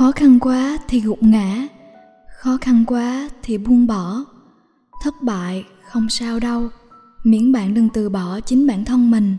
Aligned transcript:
khó 0.00 0.12
khăn 0.12 0.38
quá 0.40 0.78
thì 0.88 1.00
gục 1.00 1.22
ngã, 1.22 1.68
khó 2.38 2.58
khăn 2.60 2.84
quá 2.86 3.28
thì 3.42 3.58
buông 3.58 3.86
bỏ 3.86 4.24
thất 5.02 5.14
bại 5.22 5.64
không 5.90 6.08
sao 6.08 6.40
đâu, 6.40 6.68
miễn 7.24 7.52
bạn 7.52 7.74
đừng 7.74 7.88
từ 7.94 8.08
bỏ 8.08 8.40
chính 8.40 8.66
bản 8.66 8.84
thân 8.84 9.10
mình 9.10 9.36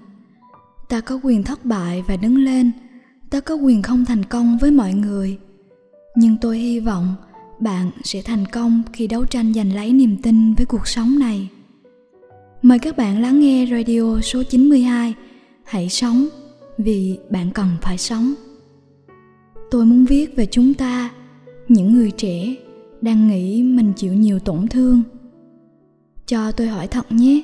ta 0.89 1.01
có 1.01 1.19
quyền 1.23 1.43
thất 1.43 1.65
bại 1.65 2.03
và 2.07 2.15
đứng 2.15 2.37
lên, 2.37 2.71
ta 3.29 3.39
có 3.39 3.55
quyền 3.55 3.81
không 3.81 4.05
thành 4.05 4.25
công 4.25 4.57
với 4.57 4.71
mọi 4.71 4.93
người 4.93 5.37
nhưng 6.15 6.37
tôi 6.41 6.57
hy 6.57 6.79
vọng 6.79 7.15
bạn 7.59 7.91
sẽ 8.03 8.21
thành 8.21 8.45
công 8.45 8.83
khi 8.93 9.07
đấu 9.07 9.25
tranh 9.25 9.53
giành 9.53 9.75
lấy 9.75 9.93
niềm 9.93 10.17
tin 10.23 10.53
với 10.53 10.65
cuộc 10.65 10.87
sống 10.87 11.19
này. 11.19 11.49
Mời 12.61 12.79
các 12.79 12.97
bạn 12.97 13.21
lắng 13.21 13.39
nghe 13.39 13.67
radio 13.71 14.21
số 14.23 14.43
92 14.43 15.13
Hãy 15.63 15.89
sống 15.89 16.27
vì 16.77 17.19
bạn 17.29 17.51
cần 17.51 17.67
phải 17.81 17.97
sống. 17.97 18.33
Tôi 19.71 19.85
muốn 19.85 20.05
viết 20.05 20.35
về 20.35 20.45
chúng 20.45 20.73
ta, 20.73 21.11
những 21.67 21.93
người 21.93 22.11
trẻ 22.11 22.55
đang 23.01 23.27
nghĩ 23.27 23.63
mình 23.63 23.93
chịu 23.95 24.13
nhiều 24.13 24.39
tổn 24.39 24.67
thương. 24.67 25.03
Cho 26.25 26.51
tôi 26.51 26.67
hỏi 26.67 26.87
thật 26.87 27.11
nhé, 27.11 27.41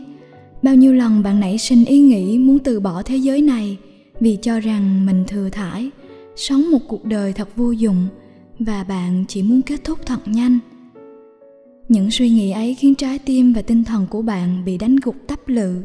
bao 0.64 0.76
nhiêu 0.76 0.94
lần 0.94 1.24
bạn 1.24 1.40
nảy 1.40 1.58
sinh 1.58 1.86
ý 1.86 2.00
nghĩ 2.00 2.38
muốn 2.38 2.60
từ 2.60 2.80
bỏ 2.80 3.04
thế 3.04 3.18
giới 3.18 3.42
này 3.42 3.78
vì 4.20 4.38
cho 4.42 4.60
rằng 4.60 5.06
mình 5.06 5.24
thừa 5.28 5.50
thải, 5.50 5.90
sống 6.36 6.72
một 6.72 6.80
cuộc 6.88 7.06
đời 7.06 7.34
thật 7.34 7.56
vô 7.56 7.72
dụng 7.72 8.08
và 8.60 8.84
bạn 8.84 9.26
chỉ 9.28 9.44
muốn 9.44 9.62
kết 9.62 9.84
thúc 9.84 10.00
thật 10.06 10.20
nhanh 10.26 10.60
những 11.90 12.12
suy 12.12 12.30
nghĩ 12.30 12.52
ấy 12.52 12.76
khiến 12.76 12.96
trái 12.96 13.20
tim 13.20 13.54
và 13.54 13.62
tinh 13.62 13.84
thần 13.84 14.08
của 14.10 14.22
bạn 14.22 14.66
bị 14.66 14.78
đánh 14.78 14.96
gục 14.96 15.16
tấp 15.28 15.48
lự 15.48 15.84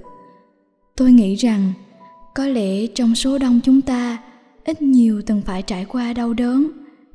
tôi 0.97 1.13
nghĩ 1.13 1.35
rằng 1.35 1.73
có 2.35 2.47
lẽ 2.47 2.87
trong 2.87 3.15
số 3.15 3.39
đông 3.39 3.61
chúng 3.65 3.81
ta 3.81 4.19
ít 4.65 4.83
nhiều 4.83 5.23
từng 5.27 5.43
phải 5.43 5.63
trải 5.63 5.85
qua 5.85 6.13
đau 6.13 6.33
đớn, 6.35 6.71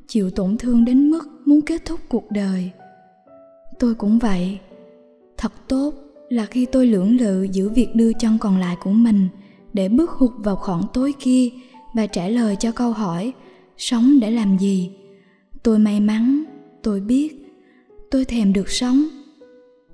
chịu 0.07 0.29
tổn 0.29 0.57
thương 0.57 0.85
đến 0.85 1.11
mức 1.11 1.29
muốn 1.45 1.61
kết 1.61 1.85
thúc 1.85 1.99
cuộc 2.09 2.31
đời. 2.31 2.71
Tôi 3.79 3.95
cũng 3.95 4.19
vậy. 4.19 4.59
Thật 5.37 5.53
tốt 5.67 5.93
là 6.29 6.45
khi 6.45 6.65
tôi 6.65 6.87
lưỡng 6.87 7.17
lự 7.17 7.43
giữ 7.43 7.69
việc 7.69 7.95
đưa 7.95 8.13
chân 8.13 8.37
còn 8.37 8.57
lại 8.57 8.75
của 8.83 8.91
mình 8.91 9.27
để 9.73 9.89
bước 9.89 10.11
hụt 10.11 10.31
vào 10.37 10.55
khoảng 10.55 10.81
tối 10.93 11.13
kia 11.19 11.49
và 11.93 12.07
trả 12.07 12.27
lời 12.27 12.55
cho 12.59 12.71
câu 12.71 12.91
hỏi, 12.91 13.33
sống 13.77 14.19
để 14.19 14.31
làm 14.31 14.57
gì? 14.57 14.91
Tôi 15.63 15.79
may 15.79 15.99
mắn, 15.99 16.43
tôi 16.83 16.99
biết, 16.99 17.55
tôi 18.11 18.25
thèm 18.25 18.53
được 18.53 18.69
sống. 18.69 19.03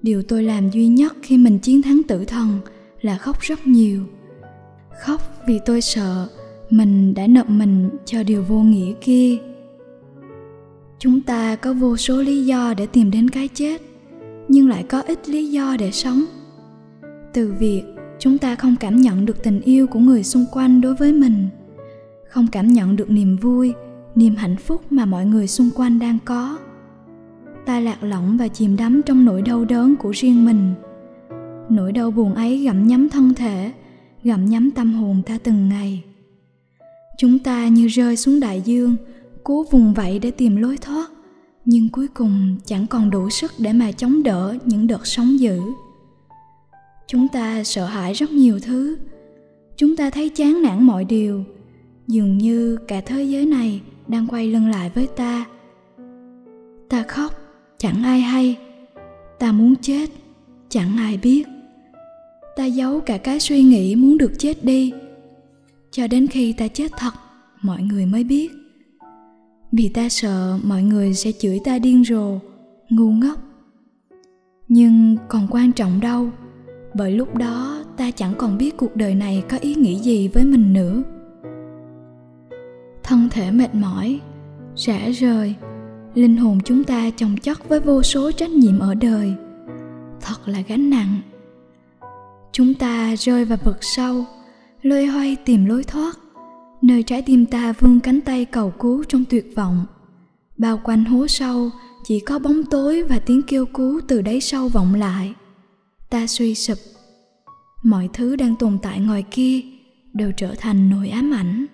Điều 0.02 0.24
tôi 0.24 0.44
làm 0.44 0.70
duy 0.70 0.88
nhất 0.88 1.16
khi 1.22 1.38
mình 1.38 1.60
chiến 1.60 1.82
thắng 1.82 2.02
tử 2.08 2.26
thần 2.26 2.60
là 3.02 3.18
khóc 3.18 3.40
rất 3.40 3.68
nhiều. 3.68 4.04
Khóc 5.02 5.22
vì 5.48 5.60
tôi 5.66 5.82
sợ 5.82 6.28
mình 6.74 7.14
đã 7.14 7.28
nợ 7.28 7.44
mình 7.48 7.90
cho 8.06 8.24
điều 8.24 8.44
vô 8.44 8.62
nghĩa 8.62 8.94
kia. 9.02 9.38
Chúng 11.00 11.22
ta 11.22 11.56
có 11.56 11.74
vô 11.74 11.98
số 11.98 12.22
lý 12.22 12.46
do 12.46 12.74
để 12.78 12.88
tìm 12.88 13.12
đến 13.12 13.30
cái 13.30 13.48
chết, 13.48 13.82
nhưng 14.48 14.70
lại 14.70 14.84
có 14.84 15.02
ít 15.02 15.30
lý 15.30 15.52
do 15.52 15.76
để 15.80 15.92
sống. 15.92 16.24
Từ 17.34 17.54
việc 17.60 17.84
chúng 18.20 18.38
ta 18.38 18.56
không 18.56 18.76
cảm 18.80 19.02
nhận 19.02 19.26
được 19.26 19.44
tình 19.44 19.62
yêu 19.62 19.88
của 19.88 20.00
người 20.00 20.24
xung 20.24 20.46
quanh 20.52 20.82
đối 20.82 20.96
với 20.96 21.14
mình, 21.14 21.48
không 22.30 22.48
cảm 22.52 22.68
nhận 22.68 22.96
được 22.96 23.10
niềm 23.10 23.36
vui, 23.36 23.74
niềm 24.16 24.36
hạnh 24.36 24.56
phúc 24.58 24.82
mà 24.90 25.06
mọi 25.06 25.26
người 25.26 25.48
xung 25.48 25.70
quanh 25.76 26.00
đang 26.00 26.18
có. 26.26 26.58
Ta 27.66 27.80
lạc 27.80 28.04
lõng 28.04 28.38
và 28.38 28.48
chìm 28.48 28.78
đắm 28.78 29.02
trong 29.06 29.26
nỗi 29.26 29.42
đau 29.42 29.66
đớn 29.66 29.96
của 29.96 30.12
riêng 30.12 30.46
mình. 30.46 30.74
Nỗi 31.70 31.92
đau 31.92 32.12
buồn 32.12 32.34
ấy 32.34 32.64
gặm 32.64 32.88
nhấm 32.88 33.10
thân 33.10 33.34
thể, 33.34 33.72
gặm 34.24 34.46
nhấm 34.46 34.72
tâm 34.72 34.94
hồn 34.94 35.22
ta 35.26 35.38
từng 35.44 35.70
ngày 35.70 36.04
chúng 37.18 37.40
ta 37.40 37.68
như 37.68 37.88
rơi 37.88 38.18
xuống 38.18 38.40
đại 38.40 38.62
dương, 38.62 38.96
cố 39.44 39.66
vùng 39.72 39.94
vẫy 39.94 40.20
để 40.20 40.32
tìm 40.32 40.56
lối 40.56 40.78
thoát. 40.78 41.08
Nhưng 41.66 41.90
cuối 41.90 42.08
cùng 42.08 42.58
chẳng 42.66 42.88
còn 42.88 43.10
đủ 43.10 43.30
sức 43.30 43.52
để 43.58 43.74
mà 43.74 43.92
chống 43.92 44.24
đỡ 44.24 44.56
những 44.66 44.88
đợt 44.88 45.08
sóng 45.08 45.40
dữ. 45.40 45.60
Chúng 47.08 47.28
ta 47.28 47.64
sợ 47.64 47.86
hãi 47.86 48.14
rất 48.14 48.32
nhiều 48.32 48.60
thứ. 48.60 48.98
Chúng 49.78 49.96
ta 49.96 50.10
thấy 50.10 50.30
chán 50.30 50.62
nản 50.62 50.84
mọi 50.84 51.06
điều. 51.06 51.44
Dường 52.08 52.38
như 52.38 52.78
cả 52.88 53.02
thế 53.02 53.24
giới 53.24 53.46
này 53.46 53.82
đang 54.08 54.28
quay 54.28 54.48
lưng 54.48 54.70
lại 54.70 54.92
với 54.96 55.08
ta. 55.08 55.46
Ta 56.90 57.04
khóc, 57.08 57.32
chẳng 57.78 58.04
ai 58.04 58.20
hay. 58.22 58.58
Ta 59.40 59.52
muốn 59.52 59.76
chết, 59.82 60.10
chẳng 60.70 60.98
ai 60.98 61.18
biết. 61.18 61.44
Ta 62.56 62.66
giấu 62.66 63.00
cả 63.00 63.18
cái 63.18 63.40
suy 63.40 63.64
nghĩ 63.64 63.96
muốn 63.96 64.18
được 64.18 64.32
chết 64.40 64.64
đi 64.64 64.94
cho 65.94 66.08
đến 66.08 66.28
khi 66.28 66.54
ta 66.54 66.68
chết 66.68 66.92
thật, 66.98 67.14
mọi 67.62 67.82
người 67.82 68.06
mới 68.06 68.24
biết. 68.24 68.52
Vì 69.72 69.90
ta 69.90 70.10
sợ 70.10 70.58
mọi 70.64 70.84
người 70.84 71.14
sẽ 71.14 71.32
chửi 71.32 71.60
ta 71.64 71.80
điên 71.80 72.04
rồ, 72.04 72.40
ngu 72.90 73.12
ngốc. 73.12 73.40
Nhưng 74.68 75.18
còn 75.30 75.48
quan 75.52 75.72
trọng 75.72 76.00
đâu, 76.00 76.30
bởi 76.94 77.12
lúc 77.12 77.36
đó 77.36 77.84
ta 77.98 78.12
chẳng 78.12 78.34
còn 78.38 78.58
biết 78.58 78.78
cuộc 78.78 78.96
đời 78.96 79.16
này 79.16 79.44
có 79.50 79.58
ý 79.58 79.76
nghĩa 79.76 80.00
gì 80.00 80.28
với 80.28 80.46
mình 80.46 80.74
nữa. 80.74 81.04
Thân 83.04 83.28
thể 83.32 83.52
mệt 83.52 83.76
mỏi, 83.76 84.20
rã 84.76 85.10
rời, 85.10 85.56
linh 86.14 86.38
hồn 86.38 86.60
chúng 86.66 86.84
ta 86.84 87.10
chồng 87.18 87.38
chất 87.38 87.70
với 87.70 87.80
vô 87.80 88.04
số 88.04 88.32
trách 88.32 88.52
nhiệm 88.52 88.80
ở 88.80 88.94
đời. 88.94 89.34
Thật 90.22 90.48
là 90.48 90.62
gánh 90.68 90.90
nặng. 90.90 91.22
Chúng 92.52 92.74
ta 92.74 93.16
rơi 93.16 93.46
vào 93.46 93.58
vực 93.64 93.78
sâu 93.82 94.26
loay 94.84 95.06
hoay 95.06 95.36
tìm 95.46 95.66
lối 95.66 95.84
thoát. 95.84 96.18
Nơi 96.82 97.04
trái 97.04 97.22
tim 97.22 97.46
ta 97.46 97.74
vươn 97.80 98.00
cánh 98.00 98.22
tay 98.22 98.46
cầu 98.46 98.74
cứu 98.80 99.04
trong 99.04 99.26
tuyệt 99.30 99.56
vọng. 99.56 99.86
Bao 100.58 100.80
quanh 100.84 101.06
hố 101.06 101.28
sâu, 101.28 101.70
chỉ 102.04 102.20
có 102.20 102.40
bóng 102.40 102.64
tối 102.64 103.04
và 103.04 103.20
tiếng 103.20 103.42
kêu 103.42 103.66
cứu 103.66 104.02
từ 104.08 104.22
đáy 104.22 104.42
sâu 104.42 104.68
vọng 104.68 104.96
lại. 104.96 105.34
Ta 106.10 106.28
suy 106.28 106.56
sụp. 106.56 106.78
Mọi 107.84 108.10
thứ 108.14 108.36
đang 108.36 108.56
tồn 108.56 108.78
tại 108.82 109.00
ngoài 109.00 109.24
kia 109.32 109.62
đều 110.14 110.32
trở 110.38 110.56
thành 110.58 110.90
nỗi 110.90 111.10
ám 111.10 111.34
ảnh. 111.34 111.66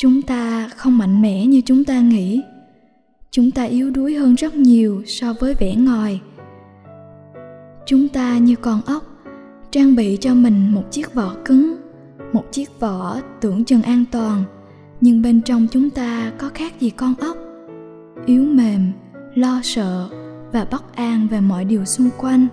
Chúng 0.00 0.22
ta 0.22 0.68
không 0.76 0.98
mạnh 0.98 1.22
mẽ 1.22 1.46
như 1.46 1.60
chúng 1.60 1.84
ta 1.84 2.00
nghĩ. 2.00 2.42
Chúng 3.30 3.50
ta 3.50 3.62
yếu 3.62 3.90
đuối 3.90 4.14
hơn 4.14 4.34
rất 4.34 4.54
nhiều 4.54 5.02
so 5.06 5.32
với 5.40 5.54
vẻ 5.54 5.74
ngoài. 5.74 6.20
Chúng 7.86 8.08
ta 8.08 8.38
như 8.38 8.56
con 8.56 8.80
ốc, 8.86 9.04
trang 9.70 9.96
bị 9.96 10.18
cho 10.20 10.34
mình 10.34 10.74
một 10.74 10.84
chiếc 10.90 11.14
vỏ 11.14 11.36
cứng 11.44 11.81
một 12.32 12.52
chiếc 12.52 12.80
vỏ 12.80 13.16
tưởng 13.40 13.64
chừng 13.64 13.82
an 13.82 14.04
toàn, 14.12 14.44
nhưng 15.00 15.22
bên 15.22 15.42
trong 15.42 15.66
chúng 15.70 15.90
ta 15.90 16.32
có 16.38 16.50
khác 16.54 16.80
gì 16.80 16.90
con 16.90 17.14
ốc. 17.20 17.36
Yếu 18.26 18.42
mềm, 18.42 18.92
lo 19.34 19.60
sợ 19.62 20.08
và 20.52 20.66
bất 20.70 20.96
an 20.96 21.28
về 21.30 21.40
mọi 21.40 21.64
điều 21.64 21.84
xung 21.84 22.10
quanh. 22.18 22.46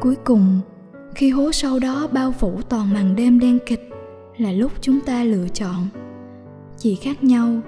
Cuối 0.00 0.16
cùng, 0.24 0.60
khi 1.14 1.30
hố 1.30 1.52
sâu 1.52 1.78
đó 1.78 2.08
bao 2.12 2.32
phủ 2.32 2.60
toàn 2.68 2.92
màn 2.94 3.16
đêm 3.16 3.38
đen 3.38 3.58
kịch 3.66 3.90
là 4.36 4.52
lúc 4.52 4.72
chúng 4.80 5.00
ta 5.00 5.24
lựa 5.24 5.48
chọn. 5.48 5.88
Chỉ 6.78 6.94
khác 6.94 7.24
nhau, 7.24 7.60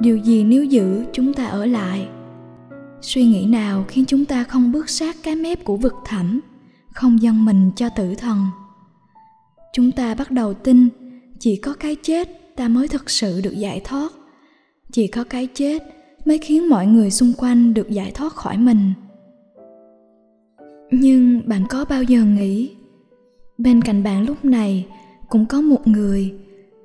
điều 0.00 0.16
gì 0.16 0.44
nếu 0.44 0.64
giữ 0.64 1.04
chúng 1.12 1.32
ta 1.32 1.46
ở 1.46 1.66
lại? 1.66 2.08
Suy 3.00 3.24
nghĩ 3.24 3.46
nào 3.46 3.84
khiến 3.88 4.04
chúng 4.08 4.24
ta 4.24 4.44
không 4.44 4.72
bước 4.72 4.88
sát 4.90 5.16
cái 5.22 5.36
mép 5.36 5.64
của 5.64 5.76
vực 5.76 5.94
thẳm, 6.04 6.40
không 6.92 7.22
dâng 7.22 7.44
mình 7.44 7.70
cho 7.76 7.88
tử 7.88 8.14
thần? 8.14 8.46
Chúng 9.72 9.92
ta 9.92 10.14
bắt 10.14 10.30
đầu 10.30 10.54
tin, 10.54 10.88
chỉ 11.38 11.56
có 11.56 11.74
cái 11.74 11.96
chết 12.02 12.56
ta 12.56 12.68
mới 12.68 12.88
thực 12.88 13.10
sự 13.10 13.40
được 13.40 13.54
giải 13.56 13.80
thoát. 13.84 14.12
Chỉ 14.92 15.06
có 15.06 15.24
cái 15.24 15.48
chết 15.54 15.82
mới 16.24 16.38
khiến 16.38 16.68
mọi 16.68 16.86
người 16.86 17.10
xung 17.10 17.32
quanh 17.38 17.74
được 17.74 17.90
giải 17.90 18.10
thoát 18.10 18.32
khỏi 18.32 18.58
mình. 18.58 18.92
Nhưng 20.90 21.40
bạn 21.46 21.66
có 21.68 21.84
bao 21.84 22.02
giờ 22.02 22.24
nghĩ, 22.24 22.70
bên 23.58 23.82
cạnh 23.82 24.02
bạn 24.02 24.26
lúc 24.26 24.44
này 24.44 24.86
cũng 25.28 25.46
có 25.46 25.60
một 25.60 25.86
người, 25.86 26.34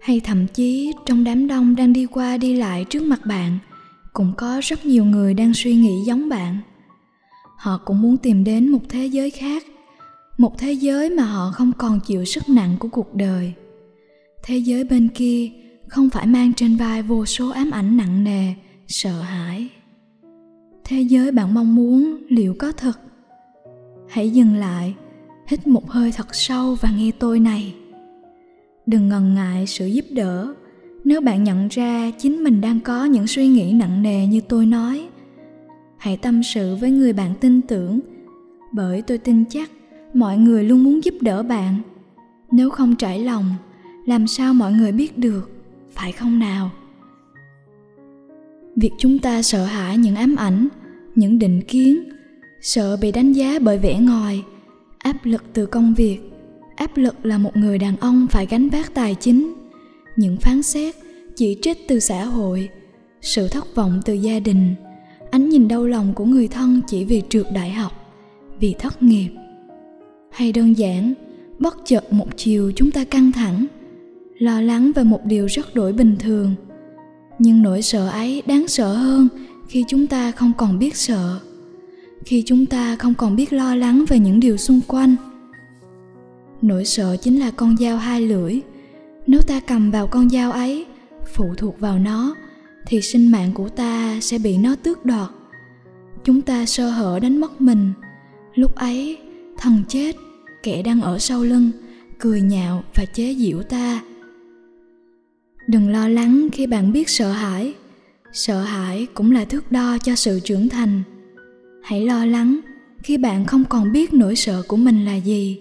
hay 0.01 0.19
thậm 0.19 0.47
chí 0.47 0.93
trong 1.05 1.23
đám 1.23 1.47
đông 1.47 1.75
đang 1.75 1.93
đi 1.93 2.05
qua 2.05 2.37
đi 2.37 2.55
lại 2.55 2.85
trước 2.89 3.03
mặt 3.03 3.19
bạn, 3.25 3.57
cũng 4.13 4.33
có 4.37 4.59
rất 4.63 4.85
nhiều 4.85 5.05
người 5.05 5.33
đang 5.33 5.53
suy 5.53 5.75
nghĩ 5.75 6.03
giống 6.05 6.29
bạn. 6.29 6.57
Họ 7.57 7.79
cũng 7.85 8.01
muốn 8.01 8.17
tìm 8.17 8.43
đến 8.43 8.69
một 8.69 8.81
thế 8.89 9.05
giới 9.05 9.29
khác 9.29 9.63
một 10.37 10.57
thế 10.57 10.71
giới 10.71 11.09
mà 11.09 11.23
họ 11.23 11.51
không 11.51 11.71
còn 11.77 11.99
chịu 11.99 12.25
sức 12.25 12.49
nặng 12.49 12.75
của 12.79 12.87
cuộc 12.87 13.15
đời. 13.15 13.53
Thế 14.43 14.57
giới 14.57 14.83
bên 14.83 15.07
kia 15.07 15.49
không 15.87 16.09
phải 16.09 16.27
mang 16.27 16.53
trên 16.53 16.75
vai 16.75 17.01
vô 17.01 17.25
số 17.25 17.49
ám 17.49 17.71
ảnh 17.71 17.97
nặng 17.97 18.23
nề, 18.23 18.53
sợ 18.87 19.21
hãi. 19.21 19.67
Thế 20.83 21.01
giới 21.01 21.31
bạn 21.31 21.53
mong 21.53 21.75
muốn 21.75 22.17
liệu 22.29 22.55
có 22.59 22.71
thật? 22.71 22.99
Hãy 24.09 24.29
dừng 24.29 24.55
lại, 24.55 24.95
hít 25.47 25.67
một 25.67 25.89
hơi 25.89 26.11
thật 26.11 26.35
sâu 26.35 26.75
và 26.81 26.91
nghe 26.97 27.11
tôi 27.19 27.39
này. 27.39 27.75
Đừng 28.85 29.09
ngần 29.09 29.33
ngại 29.33 29.67
sự 29.67 29.85
giúp 29.87 30.05
đỡ. 30.11 30.53
Nếu 31.03 31.21
bạn 31.21 31.43
nhận 31.43 31.67
ra 31.67 32.11
chính 32.17 32.43
mình 32.43 32.61
đang 32.61 32.79
có 32.79 33.05
những 33.05 33.27
suy 33.27 33.47
nghĩ 33.47 33.73
nặng 33.73 34.03
nề 34.03 34.27
như 34.27 34.41
tôi 34.41 34.65
nói, 34.65 35.07
hãy 35.97 36.17
tâm 36.17 36.43
sự 36.43 36.75
với 36.75 36.91
người 36.91 37.13
bạn 37.13 37.33
tin 37.41 37.61
tưởng, 37.61 37.99
bởi 38.73 39.01
tôi 39.01 39.17
tin 39.17 39.43
chắc 39.49 39.69
mọi 40.13 40.37
người 40.37 40.63
luôn 40.63 40.83
muốn 40.83 41.03
giúp 41.03 41.13
đỡ 41.21 41.43
bạn. 41.43 41.81
Nếu 42.51 42.69
không 42.69 42.95
trải 42.95 43.19
lòng, 43.19 43.45
làm 44.05 44.27
sao 44.27 44.53
mọi 44.53 44.71
người 44.71 44.91
biết 44.91 45.17
được, 45.17 45.51
phải 45.93 46.11
không 46.11 46.39
nào? 46.39 46.71
Việc 48.75 48.91
chúng 48.97 49.19
ta 49.19 49.41
sợ 49.41 49.65
hãi 49.65 49.97
những 49.97 50.15
ám 50.15 50.35
ảnh, 50.35 50.67
những 51.15 51.39
định 51.39 51.61
kiến, 51.67 52.03
sợ 52.61 52.97
bị 53.01 53.11
đánh 53.11 53.33
giá 53.33 53.59
bởi 53.59 53.77
vẻ 53.77 53.99
ngoài 53.99 54.43
áp 54.99 55.25
lực 55.25 55.43
từ 55.53 55.65
công 55.65 55.93
việc. 55.93 56.19
Áp 56.75 56.97
lực 56.97 57.25
là 57.25 57.37
một 57.37 57.57
người 57.57 57.77
đàn 57.77 57.97
ông 57.97 58.27
phải 58.29 58.45
gánh 58.45 58.69
vác 58.69 58.93
tài 58.93 59.15
chính. 59.15 59.53
Những 60.15 60.37
phán 60.37 60.63
xét, 60.63 60.95
chỉ 61.35 61.57
trích 61.61 61.87
từ 61.87 61.99
xã 61.99 62.25
hội, 62.25 62.69
sự 63.21 63.47
thất 63.47 63.75
vọng 63.75 64.01
từ 64.05 64.13
gia 64.13 64.39
đình. 64.39 64.75
Ánh 65.31 65.49
nhìn 65.49 65.67
đau 65.67 65.85
lòng 65.85 66.13
của 66.13 66.25
người 66.25 66.47
thân 66.47 66.81
chỉ 66.87 67.03
vì 67.05 67.21
trượt 67.29 67.45
đại 67.53 67.69
học, 67.69 67.91
vì 68.59 68.75
thất 68.79 69.03
nghiệp 69.03 69.29
hay 70.37 70.51
đơn 70.51 70.77
giản, 70.77 71.13
bất 71.59 71.77
chợt 71.85 72.13
một 72.13 72.27
chiều 72.35 72.71
chúng 72.75 72.91
ta 72.91 73.03
căng 73.03 73.31
thẳng, 73.31 73.65
lo 74.39 74.61
lắng 74.61 74.91
về 74.95 75.03
một 75.03 75.25
điều 75.25 75.45
rất 75.45 75.75
đổi 75.75 75.93
bình 75.93 76.15
thường. 76.19 76.55
Nhưng 77.39 77.61
nỗi 77.61 77.81
sợ 77.81 78.09
ấy 78.09 78.43
đáng 78.45 78.67
sợ 78.67 78.93
hơn 78.93 79.27
khi 79.67 79.85
chúng 79.87 80.07
ta 80.07 80.31
không 80.31 80.51
còn 80.57 80.79
biết 80.79 80.95
sợ, 80.95 81.39
khi 82.25 82.43
chúng 82.45 82.65
ta 82.65 82.95
không 82.95 83.13
còn 83.13 83.35
biết 83.35 83.53
lo 83.53 83.75
lắng 83.75 84.05
về 84.07 84.19
những 84.19 84.39
điều 84.39 84.57
xung 84.57 84.81
quanh. 84.87 85.15
Nỗi 86.61 86.85
sợ 86.85 87.17
chính 87.21 87.39
là 87.39 87.51
con 87.51 87.77
dao 87.77 87.97
hai 87.97 88.21
lưỡi. 88.21 88.59
Nếu 89.27 89.41
ta 89.47 89.59
cầm 89.59 89.91
vào 89.91 90.07
con 90.07 90.29
dao 90.29 90.51
ấy, 90.51 90.85
phụ 91.33 91.45
thuộc 91.57 91.79
vào 91.79 91.99
nó, 91.99 92.35
thì 92.87 93.01
sinh 93.01 93.31
mạng 93.31 93.51
của 93.53 93.69
ta 93.69 94.17
sẽ 94.21 94.37
bị 94.37 94.57
nó 94.57 94.75
tước 94.75 95.05
đoạt. 95.05 95.29
Chúng 96.23 96.41
ta 96.41 96.65
sơ 96.65 96.89
hở 96.89 97.19
đánh 97.21 97.37
mất 97.37 97.61
mình. 97.61 97.93
Lúc 98.55 98.75
ấy, 98.75 99.17
thần 99.57 99.83
chết 99.87 100.15
kẻ 100.67 100.81
đang 100.81 101.01
ở 101.01 101.19
sau 101.19 101.43
lưng, 101.43 101.71
cười 102.19 102.41
nhạo 102.41 102.83
và 102.95 103.05
chế 103.05 103.35
giễu 103.35 103.63
ta. 103.63 104.01
Đừng 105.67 105.89
lo 105.89 106.07
lắng 106.07 106.47
khi 106.51 106.67
bạn 106.67 106.91
biết 106.91 107.09
sợ 107.09 107.31
hãi. 107.31 107.73
Sợ 108.33 108.61
hãi 108.61 109.07
cũng 109.13 109.31
là 109.31 109.45
thước 109.45 109.71
đo 109.71 109.97
cho 109.97 110.15
sự 110.15 110.39
trưởng 110.39 110.69
thành. 110.69 111.03
Hãy 111.83 112.05
lo 112.05 112.25
lắng 112.25 112.59
khi 113.03 113.17
bạn 113.17 113.45
không 113.45 113.65
còn 113.65 113.91
biết 113.91 114.13
nỗi 114.13 114.35
sợ 114.35 114.63
của 114.67 114.77
mình 114.77 115.05
là 115.05 115.15
gì. 115.15 115.57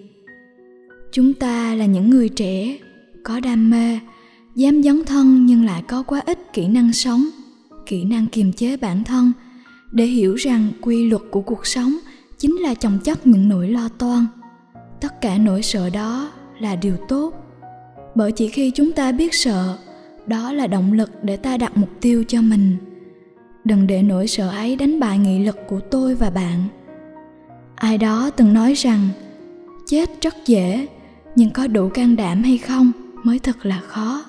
Chúng 1.13 1.35
ta 1.35 1.75
là 1.75 1.87
những 1.87 2.11
người 2.11 2.29
trẻ, 2.29 2.79
có 3.25 3.41
đam 3.41 3.71
mê, 3.71 3.99
dám 4.55 4.83
dấn 4.83 5.05
thân 5.05 5.47
nhưng 5.47 5.65
lại 5.65 5.83
có 5.89 6.03
quá 6.03 6.23
ít 6.27 6.53
kỹ 6.53 6.69
năng 6.69 6.93
sống, 6.93 7.29
kỹ 7.87 8.05
năng 8.05 8.27
kiềm 8.27 8.53
chế 8.53 8.77
bản 8.77 9.05
thân. 9.05 9.33
Để 9.93 10.05
hiểu 10.05 10.35
rằng 10.35 10.69
quy 10.81 11.11
luật 11.11 11.23
của 11.31 11.41
cuộc 11.41 11.67
sống 11.67 11.97
chính 12.39 12.57
là 12.57 12.75
chồng 12.75 12.99
chất 13.05 13.27
những 13.27 13.49
nỗi 13.49 13.69
lo 13.69 13.89
toan 13.89 14.27
tất 15.01 15.21
cả 15.21 15.39
nỗi 15.39 15.63
sợ 15.63 15.91
đó 15.91 16.31
là 16.59 16.77
điều 16.77 16.97
tốt. 17.09 17.33
Bởi 18.15 18.33
chỉ 18.33 18.49
khi 18.49 18.71
chúng 18.71 18.93
ta 18.93 19.13
biết 19.13 19.35
sợ, 19.35 19.79
đó 20.27 20.53
là 20.53 20.67
động 20.67 20.93
lực 20.93 21.11
để 21.23 21.37
ta 21.37 21.57
đặt 21.57 21.77
mục 21.77 21.91
tiêu 22.01 22.25
cho 22.29 22.43
mình. 22.43 22.77
Đừng 23.65 23.87
để 23.87 24.03
nỗi 24.03 24.27
sợ 24.27 24.51
ấy 24.51 24.77
đánh 24.77 25.01
bại 25.01 25.19
nghị 25.19 25.45
lực 25.45 25.59
của 25.69 25.81
tôi 25.81 26.15
và 26.15 26.31
bạn. 26.31 26.65
Ai 27.75 27.99
đó 27.99 28.31
từng 28.31 28.55
nói 28.55 28.75
rằng, 28.75 29.09
chết 29.87 30.11
rất 30.21 30.35
dễ, 30.47 30.87
nhưng 31.37 31.51
có 31.51 31.67
đủ 31.67 31.89
can 31.89 32.17
đảm 32.17 32.43
hay 32.43 32.59
không 32.59 32.93
mới 33.25 33.39
thật 33.39 33.67
là 33.67 33.81
khó. 33.81 34.25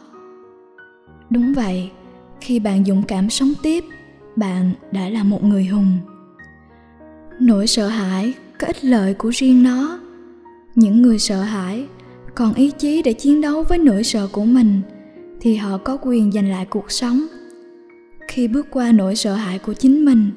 Đúng 1.30 1.54
vậy, 1.54 1.92
khi 2.42 2.60
bạn 2.60 2.86
dũng 2.86 3.04
cảm 3.04 3.30
sống 3.30 3.54
tiếp, 3.64 3.84
bạn 4.36 4.72
đã 4.92 5.10
là 5.10 5.24
một 5.24 5.44
người 5.44 5.66
hùng. 5.66 5.98
Nỗi 7.40 7.68
sợ 7.68 7.88
hãi, 7.88 8.34
có 8.60 8.68
ích 8.68 8.86
lợi 8.86 9.14
của 9.14 9.30
riêng 9.30 9.64
nó 9.64 10.00
những 10.78 11.02
người 11.02 11.20
sợ 11.20 11.42
hãi 11.42 11.86
còn 12.36 12.54
ý 12.54 12.72
chí 12.72 13.02
để 13.02 13.14
chiến 13.14 13.42
đấu 13.42 13.64
với 13.64 13.78
nỗi 13.78 14.04
sợ 14.04 14.28
của 14.32 14.46
mình 14.46 14.82
thì 15.42 15.56
họ 15.56 15.78
có 15.78 15.98
quyền 16.02 16.32
giành 16.32 16.50
lại 16.50 16.66
cuộc 16.66 16.92
sống. 16.92 17.26
Khi 18.28 18.48
bước 18.48 18.68
qua 18.72 18.92
nỗi 18.92 19.16
sợ 19.16 19.34
hãi 19.34 19.60
của 19.60 19.74
chính 19.74 20.06
mình, 20.06 20.32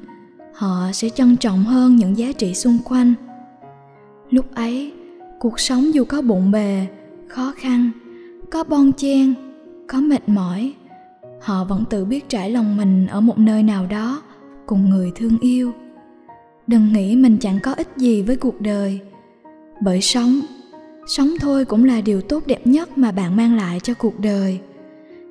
họ 0.53 0.91
sẽ 0.93 1.09
trân 1.09 1.37
trọng 1.37 1.63
hơn 1.63 1.95
những 1.95 2.17
giá 2.17 2.31
trị 2.31 2.53
xung 2.53 2.77
quanh. 2.85 3.13
Lúc 4.29 4.55
ấy, 4.55 4.93
cuộc 5.39 5.59
sống 5.59 5.93
dù 5.93 6.05
có 6.05 6.21
bộn 6.21 6.51
bề, 6.51 6.87
khó 7.27 7.53
khăn, 7.57 7.91
có 8.51 8.63
bon 8.63 8.91
chen, 8.93 9.33
có 9.87 10.01
mệt 10.01 10.29
mỏi, 10.29 10.73
họ 11.41 11.63
vẫn 11.63 11.83
tự 11.89 12.05
biết 12.05 12.29
trải 12.29 12.49
lòng 12.49 12.77
mình 12.77 13.07
ở 13.07 13.21
một 13.21 13.39
nơi 13.39 13.63
nào 13.63 13.85
đó 13.85 14.21
cùng 14.65 14.89
người 14.89 15.11
thương 15.15 15.37
yêu. 15.41 15.71
Đừng 16.67 16.93
nghĩ 16.93 17.15
mình 17.15 17.37
chẳng 17.37 17.59
có 17.63 17.73
ích 17.73 17.89
gì 17.97 18.21
với 18.21 18.35
cuộc 18.35 18.61
đời 18.61 19.01
bởi 19.81 20.01
sống 20.01 20.41
sống 21.07 21.29
thôi 21.39 21.65
cũng 21.65 21.85
là 21.85 22.01
điều 22.01 22.21
tốt 22.21 22.47
đẹp 22.47 22.67
nhất 22.67 22.97
mà 22.97 23.11
bạn 23.11 23.35
mang 23.35 23.55
lại 23.55 23.79
cho 23.83 23.93
cuộc 23.93 24.19
đời. 24.19 24.59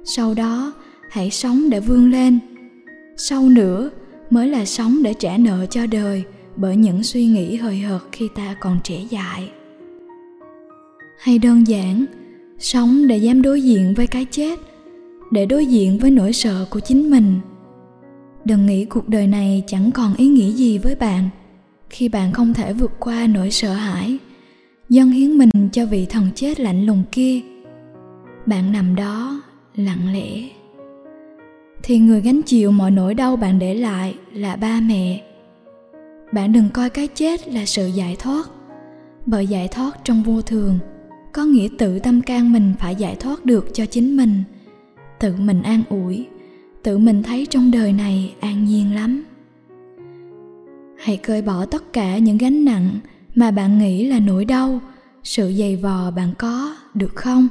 Sau 0.05 0.35
đó, 0.35 0.73
hãy 1.11 1.31
sống 1.31 1.71
để 1.71 1.81
vươn 1.81 2.11
lên. 2.11 2.39
Sau 3.17 3.49
nữa 3.49 3.91
mới 4.31 4.49
là 4.49 4.65
sống 4.65 5.03
để 5.03 5.15
trả 5.15 5.37
nợ 5.37 5.67
cho 5.67 5.87
đời 5.87 6.25
bởi 6.57 6.77
những 6.77 7.03
suy 7.03 7.27
nghĩ 7.27 7.57
hời 7.57 7.79
hợt 7.79 8.01
khi 8.13 8.29
ta 8.35 8.55
còn 8.61 8.79
trẻ 8.85 9.05
dại. 9.11 9.51
Hay 11.19 11.39
đơn 11.39 11.67
giản, 11.67 12.05
sống 12.59 13.07
để 13.07 13.17
dám 13.17 13.43
đối 13.43 13.63
diện 13.63 13.95
với 13.97 14.07
cái 14.07 14.25
chết, 14.31 14.61
để 15.31 15.47
đối 15.47 15.67
diện 15.67 15.99
với 15.99 16.11
nỗi 16.11 16.33
sợ 16.33 16.67
của 16.71 16.81
chính 16.81 17.11
mình. 17.11 17.41
Đừng 18.45 18.67
nghĩ 18.67 18.85
cuộc 18.85 19.09
đời 19.09 19.27
này 19.27 19.65
chẳng 19.67 19.91
còn 19.91 20.15
ý 20.17 20.29
nghĩa 20.29 20.51
gì 20.51 20.79
với 20.79 20.95
bạn 20.95 21.29
khi 21.91 22.09
bạn 22.09 22.33
không 22.33 22.55
thể 22.55 22.73
vượt 22.73 22.93
qua 22.99 23.27
nỗi 23.27 23.51
sợ 23.51 23.73
hãi 23.73 24.19
dâng 24.91 25.11
hiến 25.11 25.31
mình 25.31 25.51
cho 25.73 25.87
vị 25.87 26.07
thần 26.07 26.29
chết 26.35 26.61
lạnh 26.61 26.87
lùng 26.87 27.03
kia. 27.13 27.41
Bạn 28.47 28.73
nằm 28.73 28.95
đó, 28.95 29.43
lặng 29.77 30.13
lẽ. 30.13 30.49
Thì 31.83 31.99
người 31.99 32.21
gánh 32.21 32.41
chịu 32.47 32.71
mọi 32.71 32.91
nỗi 32.91 33.15
đau 33.15 33.37
bạn 33.37 33.59
để 33.59 33.75
lại 33.75 34.15
là 34.33 34.57
ba 34.57 34.81
mẹ. 34.81 35.23
Bạn 36.33 36.53
đừng 36.53 36.69
coi 36.75 36.91
cái 36.91 37.07
chết 37.07 37.49
là 37.49 37.67
sự 37.67 37.87
giải 37.87 38.17
thoát, 38.19 38.49
bởi 39.27 39.47
giải 39.47 39.69
thoát 39.69 40.05
trong 40.05 40.23
vô 40.23 40.43
thường, 40.43 40.79
có 41.33 41.45
nghĩa 41.45 41.69
tự 41.79 41.99
tâm 41.99 42.21
can 42.21 42.53
mình 42.53 42.73
phải 42.79 42.95
giải 42.95 43.17
thoát 43.21 43.45
được 43.45 43.75
cho 43.75 43.87
chính 43.87 44.17
mình. 44.17 44.43
Tự 45.21 45.35
mình 45.37 45.63
an 45.63 45.83
ủi, 45.89 46.27
tự 46.83 46.99
mình 46.99 47.23
thấy 47.23 47.47
trong 47.51 47.71
đời 47.71 47.93
này 47.93 48.35
an 48.41 48.65
nhiên 48.65 48.95
lắm. 48.95 49.25
Hãy 50.99 51.17
cởi 51.17 51.43
bỏ 51.43 51.65
tất 51.65 51.93
cả 51.93 52.19
những 52.19 52.39
gánh 52.39 52.65
nặng 52.65 52.91
mà 53.35 53.51
bạn 53.51 53.79
nghĩ 53.79 54.05
là 54.05 54.19
nỗi 54.19 54.45
đau, 54.45 54.81
sự 55.25 55.53
dày 55.59 55.77
vò 55.77 56.11
bạn 56.11 56.35
có 56.39 56.77
được 56.95 57.15
không? 57.15 57.49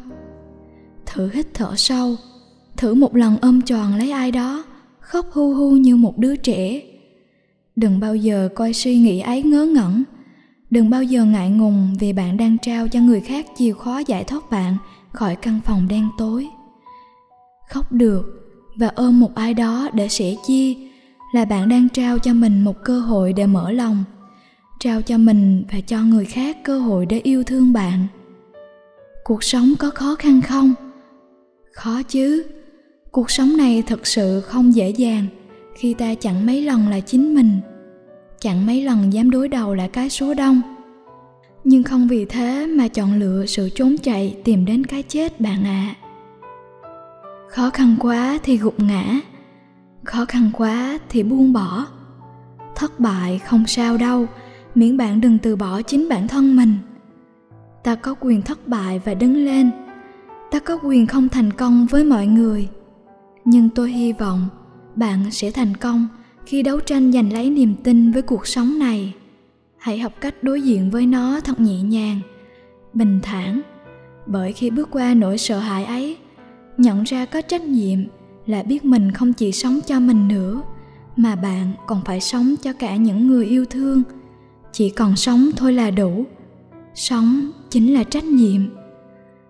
Thử 1.06 1.30
hít 1.34 1.48
thở 1.54 1.76
sâu, 1.76 2.16
thử 2.78 2.94
một 2.94 3.16
lần 3.16 3.38
ôm 3.42 3.62
tròn 3.62 3.96
lấy 3.96 4.12
ai 4.12 4.32
đó, 4.32 4.64
khóc 5.00 5.26
hu 5.32 5.54
hu 5.54 5.72
như 5.72 5.96
một 5.96 6.18
đứa 6.18 6.36
trẻ. 6.36 6.82
Đừng 7.76 8.00
bao 8.00 8.16
giờ 8.16 8.50
coi 8.56 8.74
suy 8.74 8.98
nghĩ 8.98 9.20
ấy 9.20 9.44
ngớ 9.44 9.66
ngẩn. 9.66 10.04
Đừng 10.70 10.90
bao 10.90 11.04
giờ 11.04 11.26
ngại 11.26 11.50
ngùng 11.50 11.96
vì 12.00 12.14
bạn 12.14 12.38
đang 12.38 12.58
trao 12.58 12.88
cho 12.88 13.00
người 13.00 13.22
khác 13.22 13.46
chìa 13.58 13.72
khóa 13.72 14.00
giải 14.00 14.24
thoát 14.24 14.52
bạn 14.52 14.78
khỏi 15.12 15.36
căn 15.36 15.60
phòng 15.66 15.88
đen 15.88 16.10
tối. 16.18 16.48
Khóc 17.70 17.92
được 17.92 18.26
và 18.76 18.88
ôm 18.88 19.20
một 19.20 19.36
ai 19.36 19.54
đó 19.54 19.90
để 19.94 20.08
sẻ 20.08 20.36
chia 20.48 20.74
là 21.34 21.46
bạn 21.46 21.70
đang 21.70 21.90
trao 21.90 22.20
cho 22.20 22.34
mình 22.34 22.64
một 22.64 22.76
cơ 22.84 23.00
hội 23.00 23.34
để 23.34 23.46
mở 23.46 23.72
lòng 23.72 24.04
trao 24.80 25.02
cho 25.02 25.18
mình 25.18 25.64
và 25.72 25.80
cho 25.88 26.02
người 26.02 26.26
khác 26.26 26.58
cơ 26.64 26.80
hội 26.80 27.06
để 27.06 27.20
yêu 27.24 27.44
thương 27.44 27.74
bạn. 27.74 28.08
Cuộc 29.24 29.44
sống 29.44 29.74
có 29.80 29.90
khó 29.90 30.16
khăn 30.16 30.42
không? 30.42 30.74
Khó 31.74 32.02
chứ. 32.04 32.46
Cuộc 33.12 33.32
sống 33.32 33.58
này 33.58 33.84
thật 33.88 34.08
sự 34.08 34.42
không 34.42 34.76
dễ 34.76 34.90
dàng 34.90 35.26
khi 35.76 35.94
ta 35.94 36.16
chẳng 36.16 36.46
mấy 36.46 36.62
lần 36.62 36.88
là 36.90 37.00
chính 37.00 37.36
mình, 37.36 37.60
chẳng 38.40 38.66
mấy 38.66 38.84
lần 38.84 39.14
dám 39.14 39.32
đối 39.32 39.48
đầu 39.48 39.76
lại 39.76 39.90
cái 39.94 40.10
số 40.10 40.34
đông. 40.34 40.62
Nhưng 41.64 41.84
không 41.84 42.08
vì 42.08 42.26
thế 42.26 42.68
mà 42.68 42.88
chọn 42.88 43.20
lựa 43.20 43.46
sự 43.46 43.70
trốn 43.76 43.98
chạy 43.98 44.38
tìm 44.44 44.66
đến 44.66 44.86
cái 44.86 45.04
chết 45.04 45.42
bạn 45.42 45.64
ạ. 45.66 45.96
À. 45.96 45.96
khó 47.50 47.70
khăn 47.70 47.96
quá 48.00 48.40
thì 48.44 48.58
gục 48.58 48.80
ngã, 48.80 49.20
khó 50.04 50.26
khăn 50.26 50.50
quá 50.54 51.00
thì 51.10 51.24
buông 51.24 51.54
bỏ. 51.54 51.86
Thất 52.76 53.00
bại 53.00 53.40
không 53.40 53.68
sao 53.68 53.98
đâu 53.98 54.28
miễn 54.80 54.98
bạn 54.98 55.22
đừng 55.22 55.38
từ 55.38 55.56
bỏ 55.56 55.82
chính 55.82 56.10
bản 56.10 56.28
thân 56.28 56.56
mình. 56.56 56.74
Ta 57.84 57.96
có 57.96 58.16
quyền 58.20 58.42
thất 58.42 58.68
bại 58.68 59.02
và 59.06 59.14
đứng 59.14 59.36
lên. 59.36 59.72
Ta 60.52 60.60
có 60.60 60.80
quyền 60.84 61.08
không 61.08 61.30
thành 61.30 61.54
công 61.54 61.86
với 61.90 62.04
mọi 62.04 62.28
người. 62.28 62.68
Nhưng 63.46 63.70
tôi 63.70 63.92
hy 63.92 64.14
vọng 64.14 64.48
bạn 64.96 65.32
sẽ 65.32 65.52
thành 65.52 65.78
công 65.78 66.08
khi 66.46 66.64
đấu 66.64 66.80
tranh 66.80 67.12
giành 67.12 67.34
lấy 67.34 67.50
niềm 67.50 67.76
tin 67.84 68.12
với 68.12 68.22
cuộc 68.22 68.48
sống 68.48 68.80
này. 68.80 69.14
Hãy 69.78 70.00
học 70.00 70.14
cách 70.22 70.44
đối 70.44 70.62
diện 70.62 70.92
với 70.92 71.06
nó 71.06 71.40
thật 71.40 71.60
nhẹ 71.60 71.82
nhàng, 71.82 72.20
bình 72.94 73.20
thản. 73.24 73.62
Bởi 74.26 74.54
khi 74.54 74.70
bước 74.70 74.90
qua 74.92 75.14
nỗi 75.14 75.38
sợ 75.38 75.60
hãi 75.60 75.86
ấy, 75.86 76.18
nhận 76.78 77.04
ra 77.04 77.26
có 77.26 77.42
trách 77.42 77.62
nhiệm 77.62 78.00
là 78.46 78.64
biết 78.64 78.86
mình 78.86 79.12
không 79.12 79.34
chỉ 79.34 79.52
sống 79.52 79.80
cho 79.86 80.00
mình 80.00 80.28
nữa, 80.28 80.62
mà 81.16 81.36
bạn 81.36 81.72
còn 81.88 82.02
phải 82.06 82.22
sống 82.22 82.56
cho 82.62 82.74
cả 82.74 82.96
những 82.96 83.28
người 83.28 83.46
yêu 83.46 83.66
thương 83.66 84.04
chỉ 84.80 84.90
còn 84.90 85.16
sống 85.16 85.50
thôi 85.56 85.74
là 85.74 85.92
đủ. 85.92 86.26
Sống 86.96 87.52
chính 87.70 87.94
là 87.94 88.04
trách 88.04 88.24
nhiệm. 88.24 88.62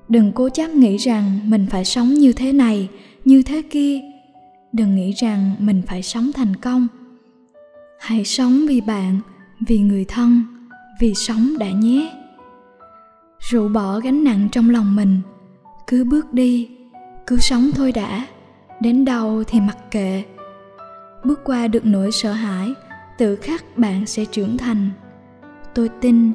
Đừng 0.07 0.31
cố 0.31 0.49
chấp 0.49 0.67
nghĩ 0.67 0.97
rằng 0.97 1.39
mình 1.43 1.67
phải 1.69 1.85
sống 1.85 2.13
như 2.13 2.33
thế 2.33 2.53
này, 2.53 2.89
như 3.25 3.43
thế 3.43 3.61
kia. 3.61 4.01
Đừng 4.73 4.95
nghĩ 4.95 5.11
rằng 5.11 5.55
mình 5.59 5.81
phải 5.87 6.03
sống 6.03 6.31
thành 6.35 6.55
công. 6.55 6.87
Hãy 7.99 8.25
sống 8.25 8.65
vì 8.67 8.81
bạn, 8.81 9.19
vì 9.67 9.79
người 9.79 10.05
thân, 10.05 10.43
vì 10.99 11.13
sống 11.13 11.53
đã 11.59 11.71
nhé. 11.71 12.11
Rũ 13.39 13.67
bỏ 13.67 13.99
gánh 13.99 14.23
nặng 14.23 14.47
trong 14.51 14.69
lòng 14.69 14.95
mình. 14.95 15.21
Cứ 15.87 16.03
bước 16.03 16.33
đi, 16.33 16.69
cứ 17.27 17.37
sống 17.37 17.71
thôi 17.75 17.91
đã. 17.91 18.25
Đến 18.81 19.05
đâu 19.05 19.43
thì 19.47 19.59
mặc 19.59 19.77
kệ. 19.91 20.23
Bước 21.25 21.39
qua 21.45 21.67
được 21.67 21.85
nỗi 21.85 22.11
sợ 22.11 22.31
hãi, 22.31 22.73
tự 23.17 23.35
khắc 23.35 23.77
bạn 23.77 24.05
sẽ 24.05 24.25
trưởng 24.25 24.57
thành 24.57 24.89
tôi 25.75 25.89
tin, 26.01 26.31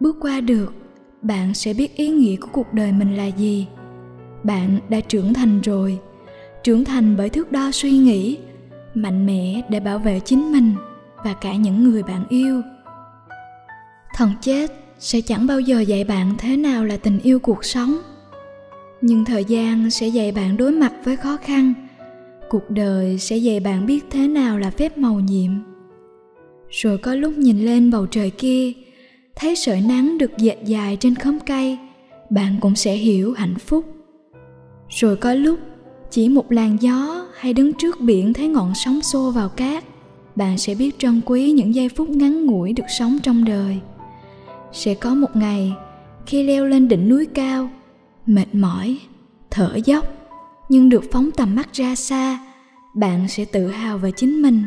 bước 0.00 0.16
qua 0.20 0.40
được, 0.40 0.74
bạn 1.22 1.54
sẽ 1.54 1.74
biết 1.74 1.96
ý 1.96 2.08
nghĩa 2.08 2.36
của 2.36 2.48
cuộc 2.52 2.72
đời 2.72 2.92
mình 2.92 3.16
là 3.16 3.26
gì. 3.26 3.66
Bạn 4.42 4.78
đã 4.88 5.00
trưởng 5.00 5.34
thành 5.34 5.60
rồi, 5.60 5.98
trưởng 6.62 6.84
thành 6.84 7.16
bởi 7.16 7.28
thước 7.28 7.52
đo 7.52 7.70
suy 7.70 7.90
nghĩ, 7.90 8.38
mạnh 8.94 9.26
mẽ 9.26 9.62
để 9.68 9.80
bảo 9.80 9.98
vệ 9.98 10.20
chính 10.20 10.52
mình 10.52 10.74
và 11.24 11.34
cả 11.34 11.54
những 11.54 11.84
người 11.84 12.02
bạn 12.02 12.24
yêu. 12.28 12.62
Thần 14.14 14.30
chết 14.40 14.72
sẽ 14.98 15.20
chẳng 15.20 15.46
bao 15.46 15.60
giờ 15.60 15.80
dạy 15.80 16.04
bạn 16.04 16.34
thế 16.38 16.56
nào 16.56 16.84
là 16.84 16.96
tình 16.96 17.18
yêu 17.18 17.38
cuộc 17.38 17.64
sống. 17.64 17.98
Nhưng 19.00 19.24
thời 19.24 19.44
gian 19.44 19.90
sẽ 19.90 20.06
dạy 20.06 20.32
bạn 20.32 20.56
đối 20.56 20.72
mặt 20.72 20.92
với 21.04 21.16
khó 21.16 21.36
khăn, 21.36 21.74
cuộc 22.48 22.70
đời 22.70 23.18
sẽ 23.18 23.36
dạy 23.36 23.60
bạn 23.60 23.86
biết 23.86 24.04
thế 24.10 24.28
nào 24.28 24.58
là 24.58 24.70
phép 24.70 24.98
màu 24.98 25.20
nhiệm 25.20 25.50
rồi 26.70 26.98
có 26.98 27.14
lúc 27.14 27.38
nhìn 27.38 27.58
lên 27.64 27.90
bầu 27.90 28.06
trời 28.06 28.30
kia, 28.30 28.72
thấy 29.36 29.56
sợi 29.56 29.80
nắng 29.80 30.18
được 30.18 30.30
dệt 30.38 30.56
dài 30.64 30.96
trên 31.00 31.14
khóm 31.14 31.38
cây, 31.46 31.78
bạn 32.30 32.56
cũng 32.60 32.76
sẽ 32.76 32.94
hiểu 32.94 33.32
hạnh 33.32 33.54
phúc. 33.58 33.84
Rồi 34.88 35.16
có 35.16 35.34
lúc, 35.34 35.58
chỉ 36.10 36.28
một 36.28 36.52
làn 36.52 36.76
gió 36.80 37.26
hay 37.38 37.52
đứng 37.52 37.72
trước 37.72 38.00
biển 38.00 38.32
thấy 38.32 38.48
ngọn 38.48 38.72
sóng 38.74 39.00
xô 39.02 39.30
vào 39.30 39.48
cát, 39.48 39.84
bạn 40.36 40.58
sẽ 40.58 40.74
biết 40.74 40.98
trân 40.98 41.20
quý 41.26 41.50
những 41.50 41.74
giây 41.74 41.88
phút 41.88 42.08
ngắn 42.10 42.46
ngủi 42.46 42.72
được 42.72 42.86
sống 42.98 43.18
trong 43.22 43.44
đời. 43.44 43.78
Sẽ 44.72 44.94
có 44.94 45.14
một 45.14 45.36
ngày, 45.36 45.72
khi 46.26 46.42
leo 46.42 46.66
lên 46.66 46.88
đỉnh 46.88 47.08
núi 47.08 47.26
cao, 47.26 47.70
mệt 48.26 48.54
mỏi, 48.54 48.98
thở 49.50 49.78
dốc, 49.84 50.04
nhưng 50.68 50.88
được 50.88 51.04
phóng 51.12 51.30
tầm 51.30 51.54
mắt 51.54 51.72
ra 51.72 51.94
xa, 51.94 52.38
bạn 52.94 53.28
sẽ 53.28 53.44
tự 53.44 53.66
hào 53.66 53.98
về 53.98 54.10
chính 54.16 54.42
mình 54.42 54.62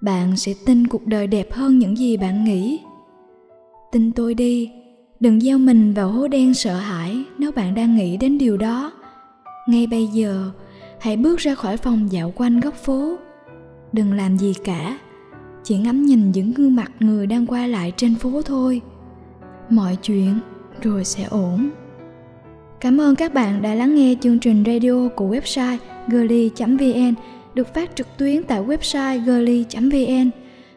bạn 0.00 0.36
sẽ 0.36 0.54
tin 0.66 0.86
cuộc 0.86 1.06
đời 1.06 1.26
đẹp 1.26 1.52
hơn 1.52 1.78
những 1.78 1.98
gì 1.98 2.16
bạn 2.16 2.44
nghĩ. 2.44 2.80
Tin 3.92 4.12
tôi 4.12 4.34
đi, 4.34 4.70
đừng 5.20 5.40
gieo 5.40 5.58
mình 5.58 5.94
vào 5.94 6.08
hố 6.08 6.28
đen 6.28 6.54
sợ 6.54 6.74
hãi 6.74 7.24
nếu 7.38 7.52
bạn 7.52 7.74
đang 7.74 7.96
nghĩ 7.96 8.16
đến 8.16 8.38
điều 8.38 8.56
đó. 8.56 8.92
Ngay 9.68 9.86
bây 9.86 10.06
giờ, 10.06 10.50
hãy 11.00 11.16
bước 11.16 11.38
ra 11.38 11.54
khỏi 11.54 11.76
phòng 11.76 12.12
dạo 12.12 12.32
quanh 12.36 12.60
góc 12.60 12.74
phố. 12.74 13.16
Đừng 13.92 14.12
làm 14.12 14.38
gì 14.38 14.54
cả, 14.64 14.98
chỉ 15.64 15.78
ngắm 15.78 16.02
nhìn 16.02 16.32
những 16.32 16.52
gương 16.52 16.76
mặt 16.76 16.92
người 17.00 17.26
đang 17.26 17.46
qua 17.46 17.66
lại 17.66 17.92
trên 17.96 18.14
phố 18.14 18.42
thôi. 18.42 18.80
Mọi 19.70 19.96
chuyện 19.96 20.38
rồi 20.82 21.04
sẽ 21.04 21.24
ổn. 21.24 21.70
Cảm 22.80 23.00
ơn 23.00 23.16
các 23.16 23.34
bạn 23.34 23.62
đã 23.62 23.74
lắng 23.74 23.94
nghe 23.94 24.14
chương 24.20 24.38
trình 24.38 24.64
radio 24.66 25.08
của 25.16 25.28
website 25.28 25.78
girly 26.08 26.50
vn 26.58 27.14
được 27.58 27.74
phát 27.74 27.90
trực 27.96 28.06
tuyến 28.16 28.42
tại 28.42 28.60
website 28.62 29.24
girly 29.24 29.64
vn 29.72 30.30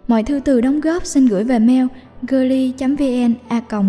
mọi 0.07 0.23
thư 0.23 0.39
từ 0.45 0.61
đóng 0.61 0.81
góp 0.81 1.05
xin 1.05 1.25
gửi 1.25 1.43
về 1.43 1.59
mail 1.59 1.85
girly.vn 2.21 3.33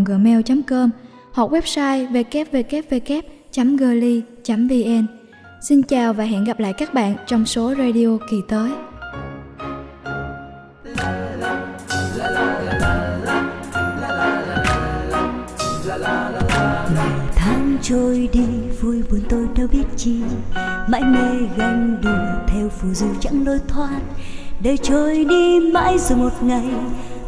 gmail.com 0.04 0.90
hoặc 1.32 1.52
website 1.52 2.12
www 2.12 3.22
girly 3.78 4.22
vn. 4.48 5.06
Xin 5.68 5.82
chào 5.82 6.12
và 6.12 6.24
hẹn 6.24 6.44
gặp 6.44 6.60
lại 6.60 6.72
các 6.72 6.94
bạn 6.94 7.16
trong 7.26 7.46
số 7.46 7.74
radio 7.78 8.18
kỳ 8.30 8.36
tới. 8.48 8.70
Trôi 17.82 18.28
đi 18.32 18.61
vui 18.82 19.02
buồn 19.10 19.20
tôi 19.28 19.48
đâu 19.56 19.66
biết 19.72 19.84
chi. 19.96 20.20
Mãi 20.88 21.02
mê 21.04 21.48
ganh 21.56 21.96
đùa 22.02 22.44
theo 22.46 22.68
phù 22.68 22.88
du 22.94 23.06
chẳng 23.20 23.46
lối 23.46 23.58
thoát. 23.68 24.00
Đời 24.62 24.76
trôi 24.76 25.24
đi 25.24 25.60
mãi 25.72 25.98
rồi 25.98 26.18
một 26.18 26.42
ngày, 26.42 26.68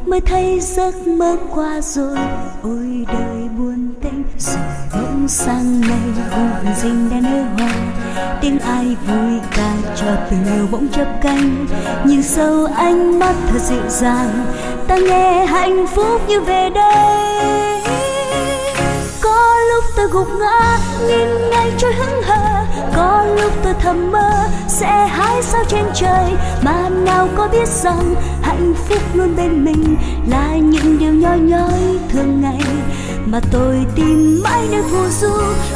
mới 0.07 0.21
thấy 0.21 0.61
giấc 0.61 1.07
mơ 1.07 1.37
qua 1.55 1.81
rồi. 1.81 2.19
Ôi 2.63 3.07
đời 3.09 3.49
buồn 3.59 3.95
tênh 4.03 4.23
rồi 4.39 4.63
bỗng 4.93 5.29
sang 5.29 5.81
ngày 5.81 6.27
hồn 6.31 6.75
dinh 6.83 7.11
đã 7.11 7.21
nở 7.21 7.45
hoa. 7.59 7.75
Tiếng 8.41 8.59
ai 8.59 8.85
vui 8.85 9.41
ca 9.57 9.75
cho 9.97 10.07
tình 10.31 10.45
yêu 10.57 10.67
bỗng 10.71 10.89
chớp 10.89 11.19
cánh. 11.23 11.67
Nhìn 12.05 12.23
sâu 12.23 12.65
ánh 12.65 13.19
mắt 13.19 13.35
thật 13.49 13.61
dịu 13.63 13.89
dàng, 13.89 14.47
ta 14.89 14.97
nghe 14.97 15.47
hạnh 15.47 15.87
phúc 15.87 16.21
như 16.29 16.41
về 16.41 16.71
đây 16.71 17.84
tôi 19.97 20.09
gục 20.09 20.29
ngã, 20.41 20.79
nhìn 21.09 21.51
ngay 21.51 21.73
trôi 21.79 21.93
hững 21.93 22.23
hờ. 22.23 22.65
Có 22.97 23.25
lúc 23.41 23.53
tôi 23.63 23.75
thầm 23.81 24.13
mơ, 24.13 24.33
sẽ 24.69 25.07
hái 25.07 25.43
sao 25.43 25.65
trên 25.69 25.85
trời, 25.95 26.33
mà 26.63 26.89
nào 26.89 27.29
có 27.37 27.49
biết 27.53 27.69
rằng 27.69 28.15
hạnh 28.43 28.75
phúc 28.89 28.99
luôn 29.15 29.37
bên 29.37 29.65
mình 29.65 29.97
là 30.29 30.57
những 30.57 30.99
điều 30.99 31.13
nhỏ 31.13 31.35
nhói 31.35 31.99
thường 32.09 32.41
ngày 32.41 32.61
mà 33.26 33.40
tôi 33.52 33.87
tìm 33.95 34.43
mãi 34.45 34.69
nơi 34.71 34.83
phù 34.90 35.09
du, 35.21 35.33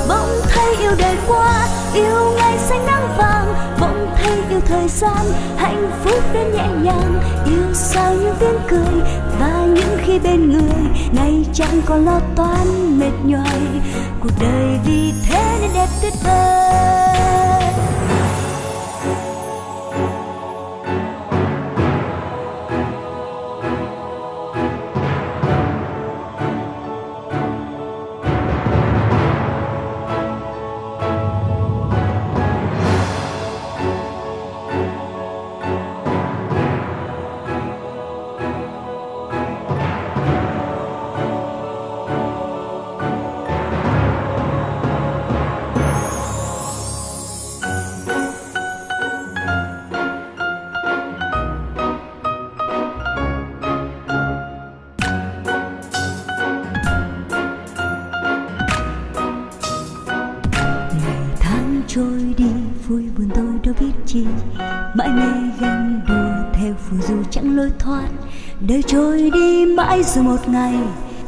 bỗng 0.08 0.40
thấy 0.48 0.76
yêu 0.76 0.92
đời 0.98 1.16
qua 1.28 1.68
yêu 1.94 2.32
ngày 2.36 2.58
xanh 2.58 2.86
nắng 2.86 3.08
vàng. 3.18 3.54
Bỗng 3.80 4.06
thấy 4.16 4.32
yêu 4.50 4.60
thời 4.66 4.88
gian, 4.88 5.26
hạnh 5.56 5.90
phúc 6.04 6.22
đến 6.32 6.52
nhẹ 6.52 6.68
nhàng. 6.82 7.20
Yêu 7.46 7.74
sao 7.74 8.14
những 8.14 8.34
tiếng 8.40 8.58
cười 8.68 9.02
và 9.40 9.66
những 9.66 9.98
khi 10.06 10.18
bên 10.18 10.52
người 10.52 10.80
ngày 11.12 11.44
chẳng 11.54 11.82
còn 11.86 12.04
lo 12.04 12.20
toan 12.36 12.98
mệt 12.98 13.12
nhoài. 13.24 13.60
Cuộc 14.20 14.32
đời 14.40 14.78
vì 14.86 15.12
thế 15.28 15.58
nên 15.60 15.70
đẹp 15.74 15.88
tuyệt 16.02 16.12
vời. 16.24 17.27
Trôi 61.98 62.34
đi, 62.36 62.50
vui 62.88 63.02
buồn 63.16 63.28
tôi 63.34 63.44
đâu 63.62 63.74
biết 63.80 63.92
chi. 64.06 64.26
Mãi 64.94 65.08
mê 65.08 65.26
ganh 65.60 66.00
đùa 66.08 66.50
theo 66.52 66.74
phù 66.74 66.96
du 67.08 67.14
chẳng 67.30 67.56
lối 67.56 67.70
thoát. 67.78 68.08
Đời 68.60 68.82
trôi 68.86 69.30
đi 69.34 69.66
mãi 69.66 70.02
rồi 70.02 70.24
một 70.24 70.48
ngày 70.48 70.74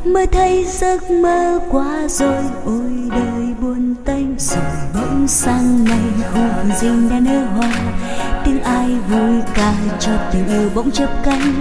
mới 0.04 0.26
thấy 0.26 0.64
giấc 0.68 1.10
mơ 1.10 1.60
qua 1.70 2.08
rồi. 2.08 2.42
Ôi 2.64 2.92
đời 3.10 3.54
buồn 3.60 3.94
tênh 4.04 4.26
rồi, 4.38 4.64
bỗng 4.94 5.28
sang 5.28 5.84
ngày 5.84 6.24
khu 6.32 6.40
vườn 6.56 6.72
rừng 6.80 7.08
đã 7.10 7.20
nở 7.20 7.44
hoa. 7.56 7.72
Tiếng 8.44 8.62
ai 8.62 8.88
vui 9.10 9.40
ca 9.54 9.74
cho 10.00 10.12
tình 10.32 10.48
yêu 10.48 10.70
bỗng 10.74 10.90
chớp 10.90 11.08
cánh. 11.24 11.54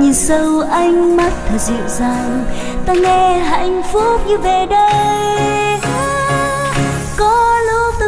Nhìn 0.00 0.14
sâu 0.14 0.60
ánh 0.60 1.16
mắt 1.16 1.32
thật 1.48 1.58
dịu 1.58 1.88
dàng, 1.88 2.44
ta 2.86 2.94
nghe 2.94 3.38
hạnh 3.38 3.82
phúc 3.92 4.20
như 4.28 4.38
về 4.38 4.66
đây 4.66 5.53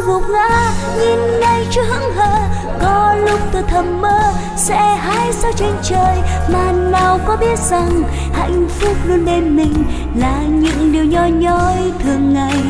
gục 0.07 0.23
ngã 0.29 0.73
nhìn 0.99 1.41
ngay 1.41 1.67
chưa 1.71 1.83
hững 1.83 2.15
hờ. 2.15 2.37
Có 2.83 3.15
lúc 3.15 3.41
tôi 3.53 3.63
thầm 3.69 4.01
mơ, 4.01 4.21
sẽ 4.57 4.97
hái 4.97 5.33
sao 5.33 5.53
trên 5.57 5.73
trời? 5.83 6.19
Mà 6.49 6.73
nào 6.73 7.21
có 7.27 7.37
biết 7.37 7.59
rằng 7.59 8.03
hạnh 8.33 8.67
phúc 8.69 8.97
luôn 9.07 9.25
bên 9.25 9.57
mình 9.57 9.85
là 10.17 10.43
những 10.49 10.93
điều 10.93 11.05
nhỏ 11.05 11.27
nhói 11.27 11.93
thường 12.03 12.35
ngày. 12.35 12.63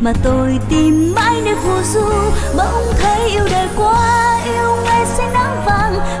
Mà 0.00 0.12
tôi 0.22 0.58
tìm 0.68 1.12
mãi 1.16 1.40
nơi 1.44 1.54
phù 1.54 1.82
du, 1.94 2.10
bỗng 2.56 2.92
thấy 3.00 3.30
yêu 3.30 3.44
đời 3.50 3.68
quá 3.76 4.27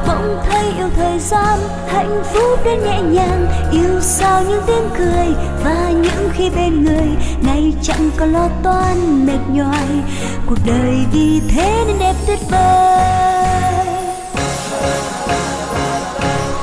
bỗng 0.08 0.38
thấy 0.50 0.64
yêu 0.78 0.88
thời 0.96 1.18
gian, 1.18 1.58
hạnh 1.88 2.22
phúc 2.32 2.58
đến 2.64 2.80
nhẹ 2.84 3.00
nhàng. 3.02 3.46
Yêu 3.72 4.00
sao 4.00 4.42
những 4.48 4.62
tiếng 4.66 4.88
cười 4.98 5.26
và 5.64 5.90
những 5.90 6.30
khi 6.32 6.50
bên 6.50 6.84
người 6.84 7.08
ngày 7.42 7.72
chẳng 7.82 8.10
còn 8.16 8.32
lo 8.32 8.48
toan, 8.62 9.26
mệt 9.26 9.40
nhoài. 9.52 9.88
Cuộc 10.46 10.58
đời 10.66 10.96
vì 11.12 11.40
thế 11.50 11.84
nên 11.86 11.98
đẹp 11.98 12.14
tuyệt 12.26 12.38
vời. 12.50 13.86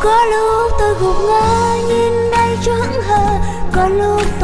Có 0.04 0.26
lúc 0.26 0.72
tôi 0.80 0.94
gục 1.02 1.16
ngã, 1.28 1.76
nhìn 1.88 2.32
đây 2.32 2.58
cho 2.66 2.74
hững 2.74 3.02
hờ. 3.02 3.28
Có 3.72 3.88
lúc 3.88 4.22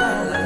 love. 0.00 0.39